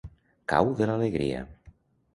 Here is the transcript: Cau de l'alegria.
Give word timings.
Cau 0.53 0.73
de 0.79 0.89
l'alegria. 0.93 1.47